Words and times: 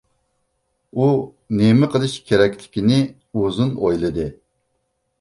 ئۇ 1.01 1.09
نېمە 1.61 1.91
قىلىش 1.97 2.17
كېرەكلىكىنى 2.31 3.01
ئۇزۇن 3.43 3.79
ئويلىدى. 3.81 4.31